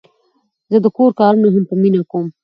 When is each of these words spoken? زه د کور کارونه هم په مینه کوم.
زه 0.71 0.77
د 0.83 0.87
کور 0.97 1.09
کارونه 1.19 1.47
هم 1.55 1.63
په 1.69 1.75
مینه 1.81 2.01
کوم. 2.11 2.27